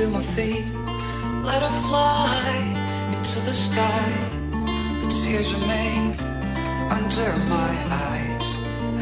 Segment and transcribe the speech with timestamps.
[0.00, 0.64] Feel my feet.
[1.42, 2.42] Let her fly
[3.14, 4.08] into the sky.
[5.02, 6.18] The tears remain
[6.96, 7.72] under my
[8.08, 8.46] eyes.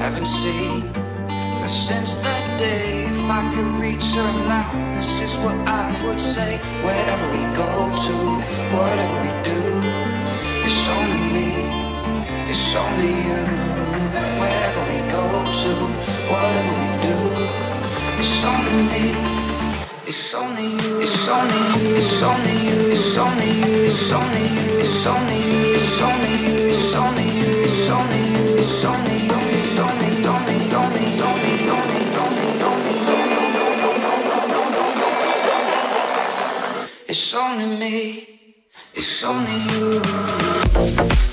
[0.03, 0.83] Haven't seen
[1.61, 3.07] her since that day.
[3.15, 6.59] If I could reach her now, this is what I would say.
[6.87, 7.73] Wherever we go
[8.07, 8.17] to,
[8.77, 9.48] whatever we do,
[12.69, 13.41] it's only you.
[14.41, 15.25] Wherever we go
[15.61, 15.73] to,
[16.29, 17.17] whatever we do,
[18.21, 19.05] it's only me.
[20.07, 24.85] It's only you, it's only you, it's only you, it's only you, it's only you,
[24.85, 28.45] it's only you, it's only you, it's only you, it's only you, it's only you,
[28.61, 31.49] it's only, only, only, only, only, only,
[37.09, 37.97] It's only me,
[38.95, 41.28] it's only you.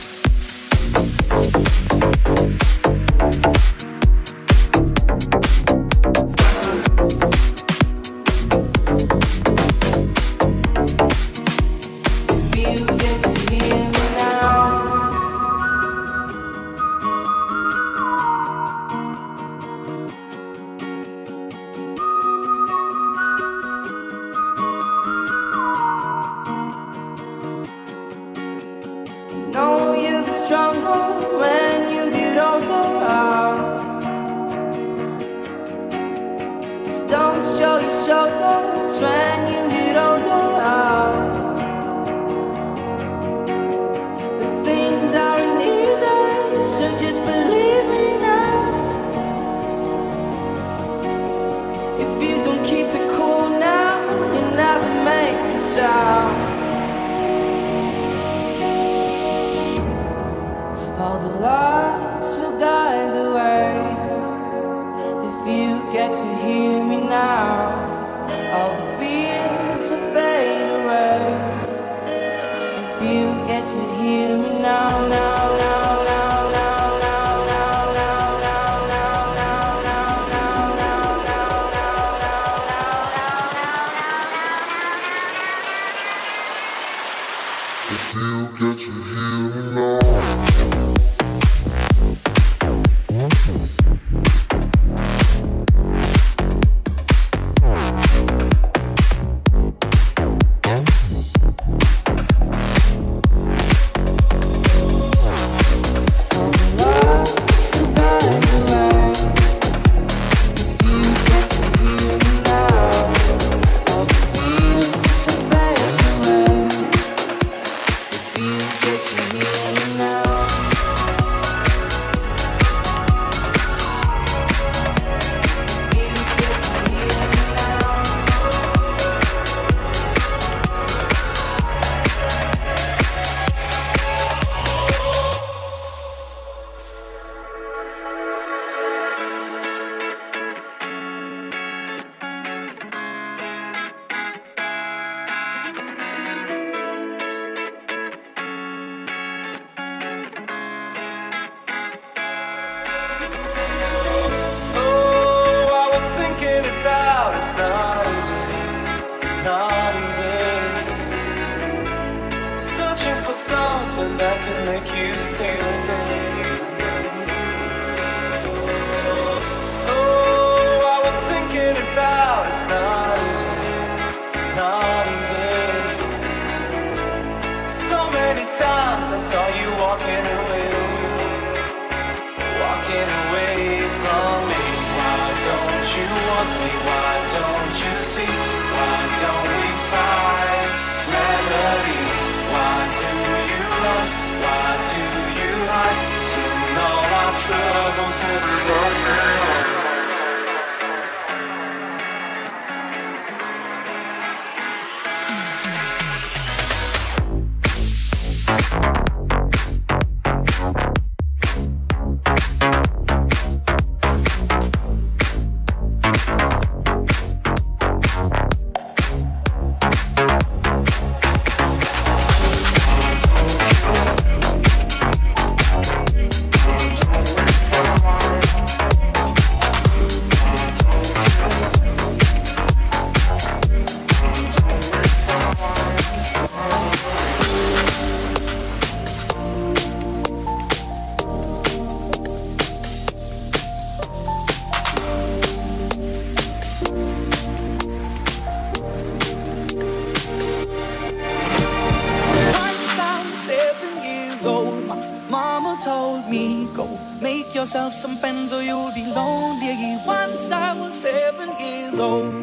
[255.85, 256.88] told me, Go
[257.22, 260.01] make yourself some friends or you'll be lonely.
[260.03, 262.34] Once I was seven years old.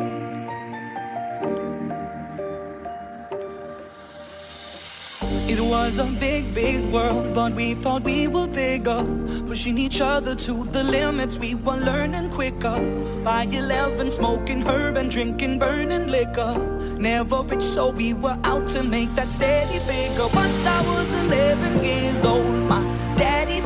[5.53, 9.05] It was a big, big world, but we thought we were bigger.
[9.49, 12.79] Pushing each other to the limits, we were learning quicker.
[13.25, 16.55] By 11, smoking herb and drinking burning liquor.
[16.97, 20.29] Never rich, so we were out to make that steady bigger.
[20.33, 23.02] Once I was 11 years old, my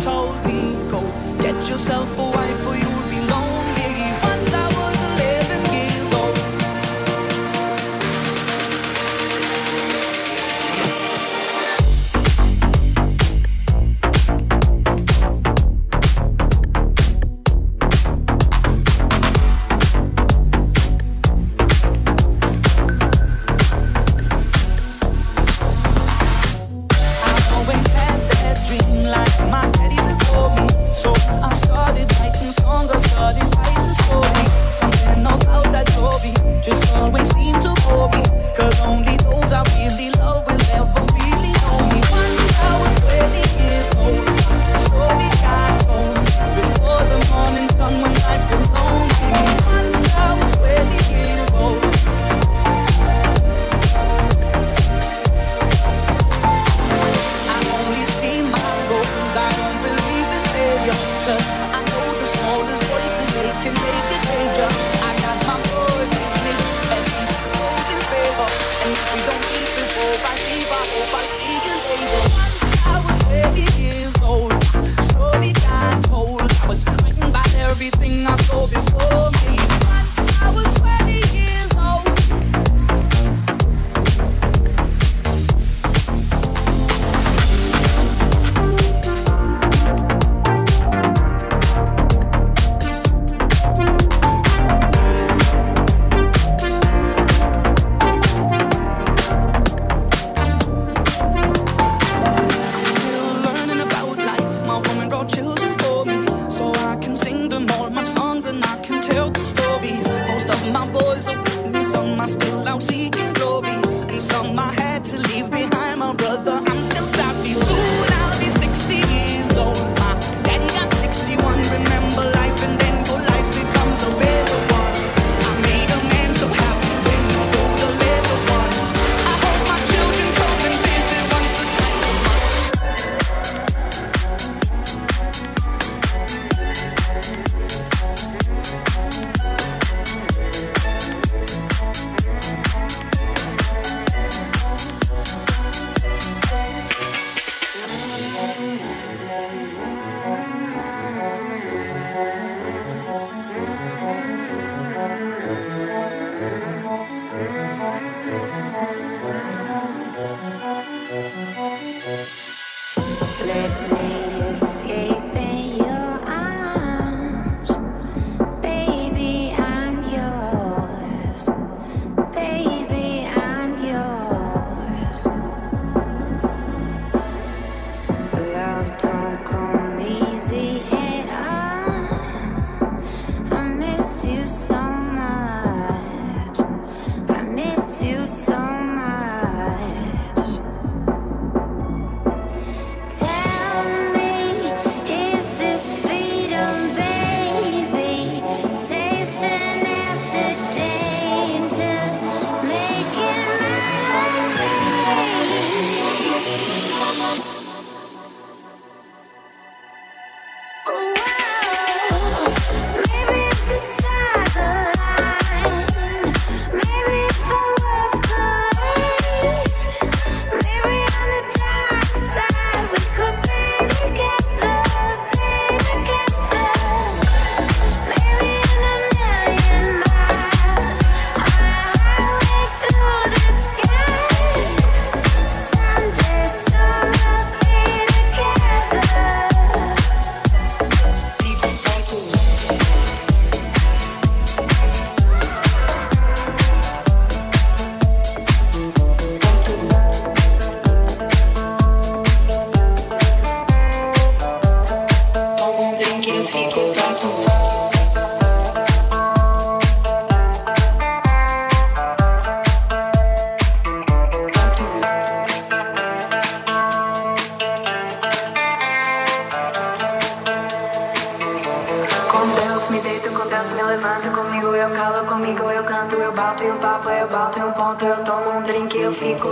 [0.07, 1.01] told me, go
[1.43, 2.96] get yourself a wife for you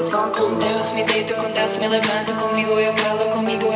[0.03, 3.73] com Deus, me deito com Deus, me levanto comigo, eu falo comigo,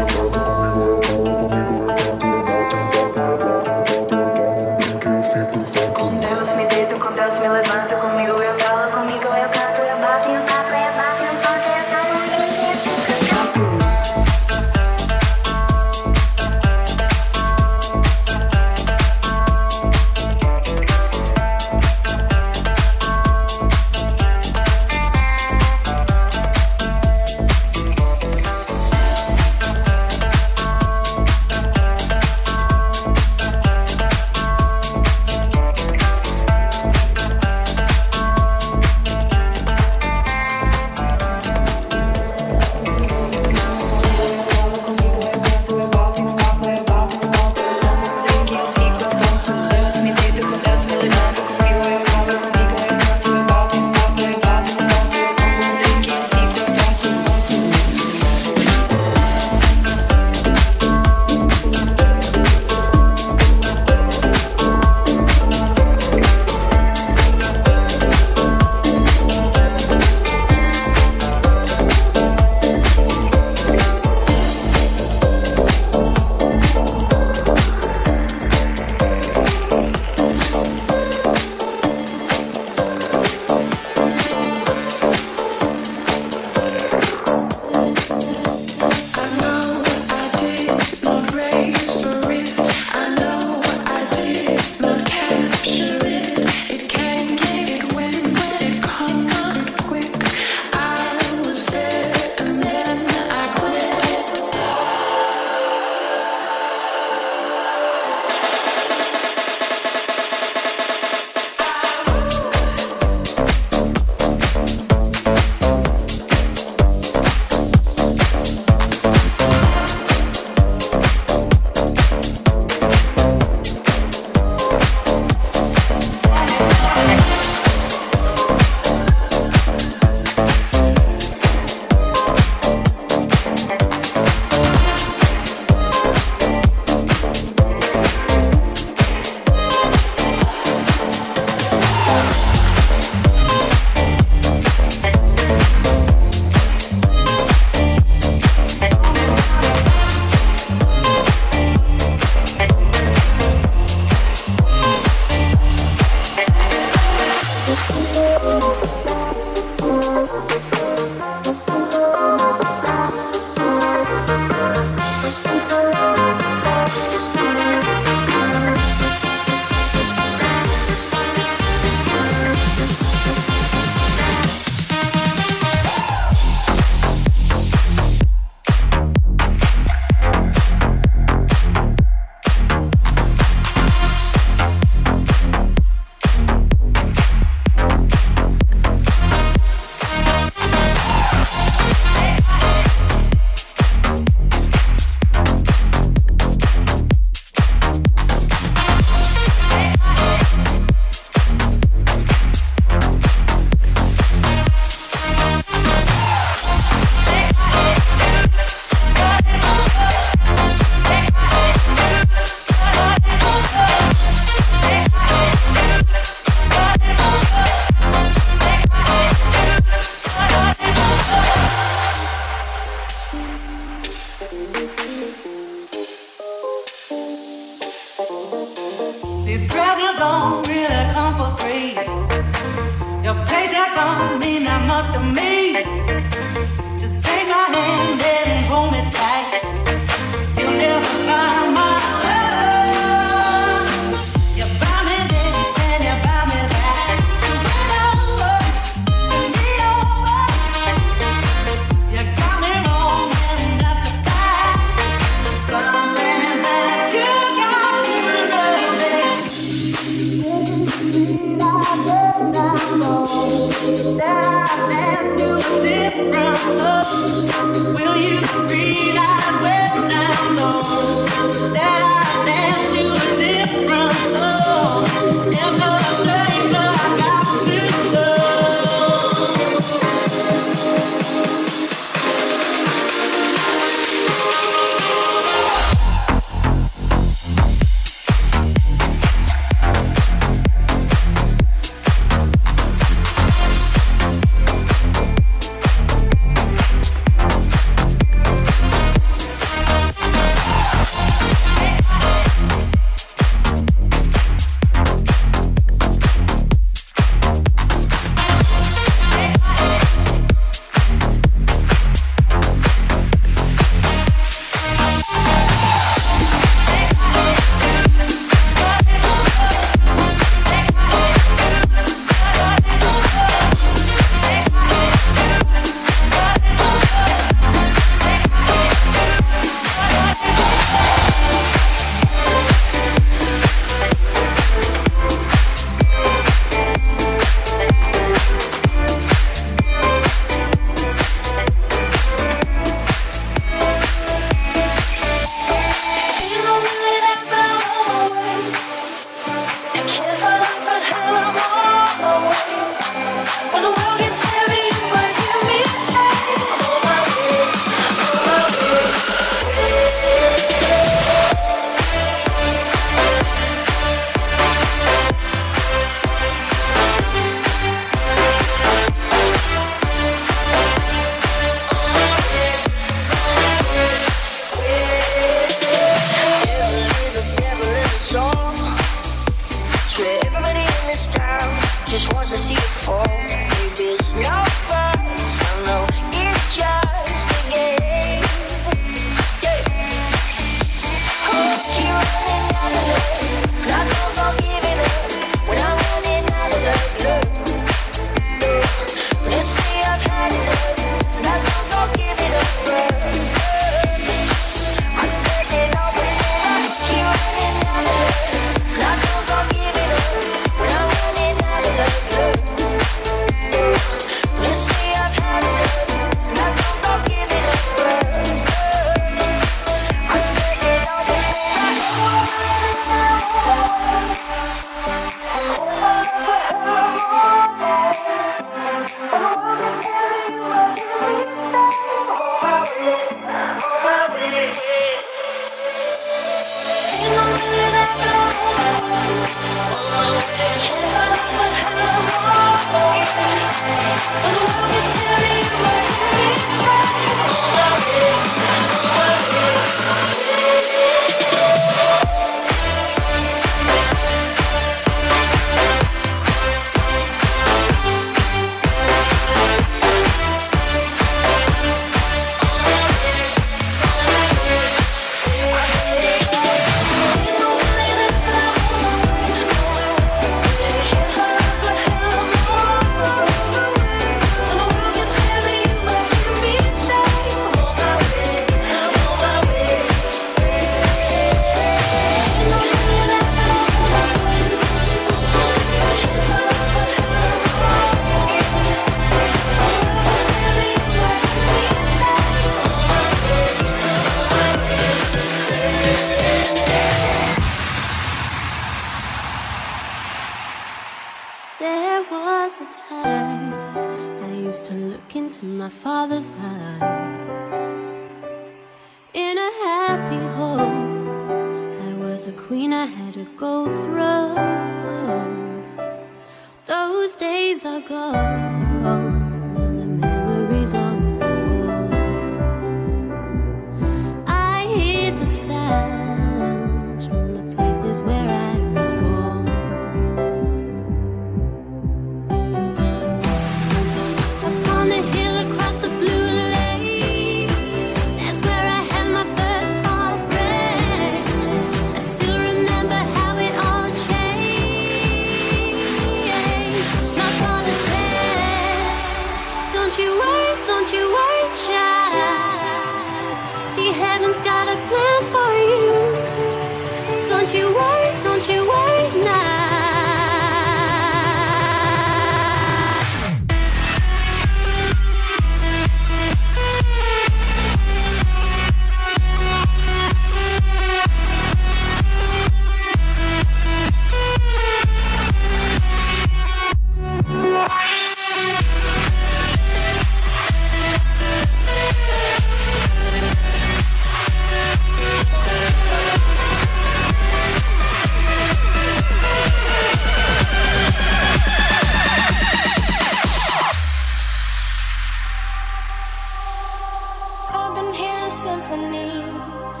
[598.64, 600.00] symphonies.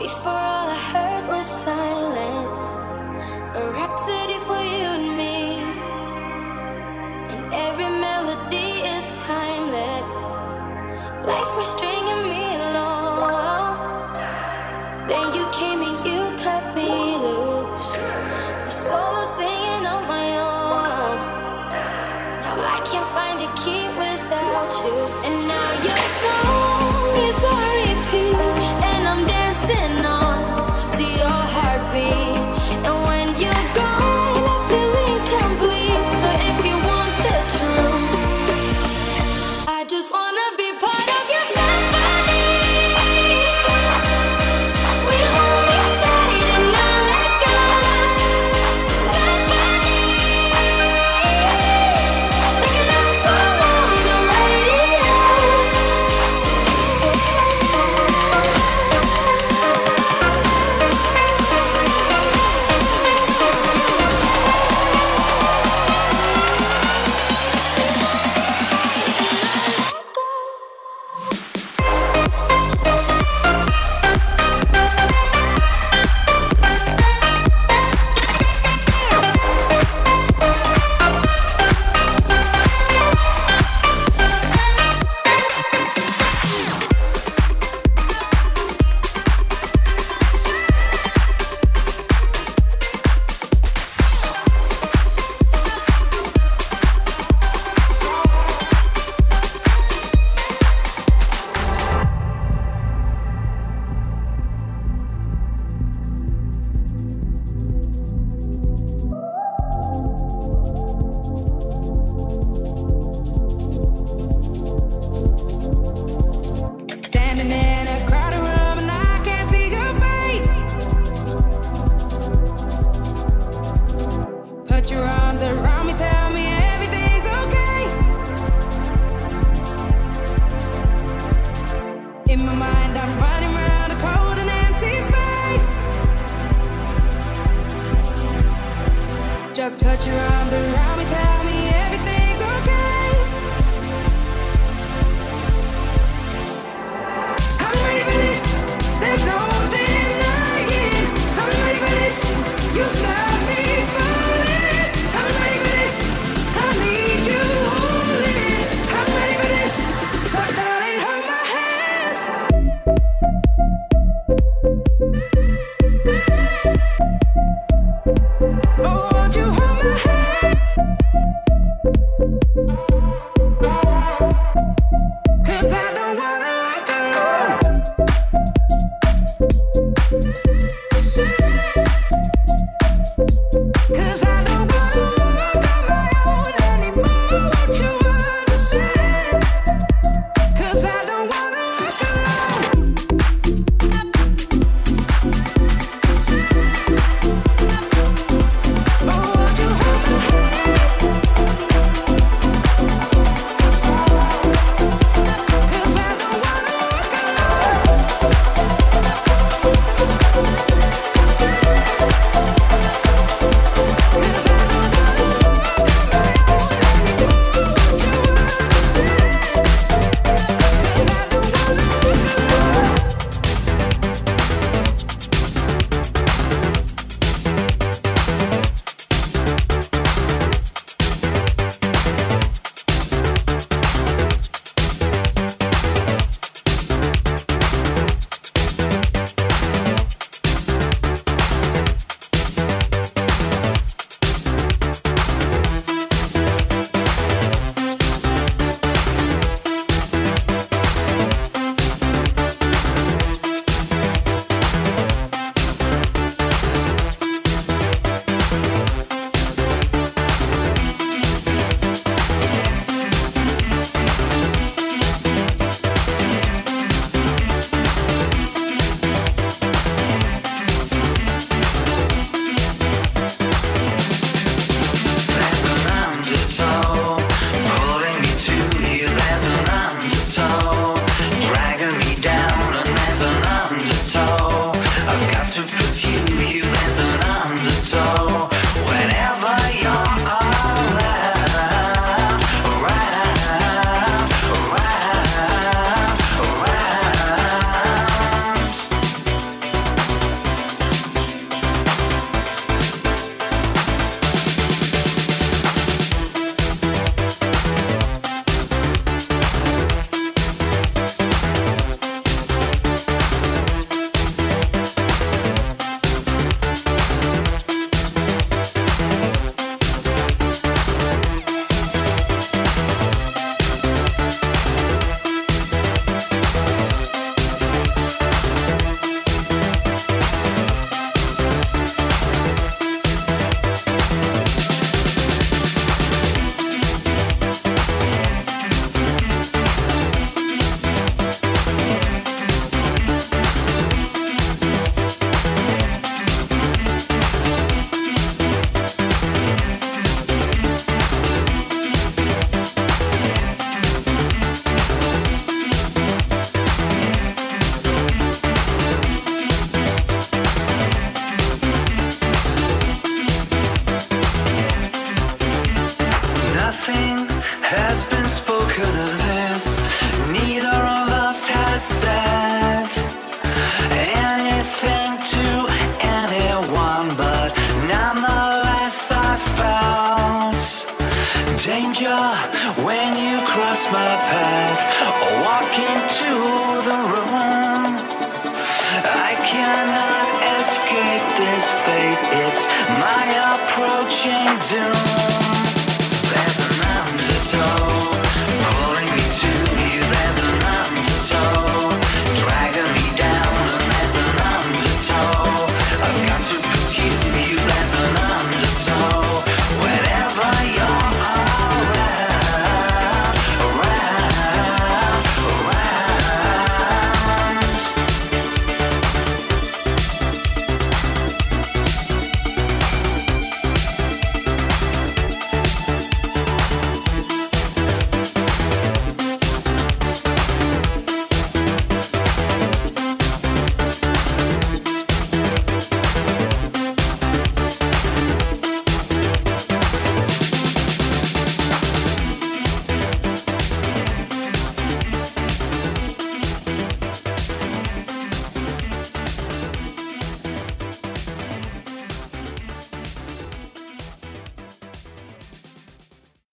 [0.00, 2.53] Before all I heard was silence.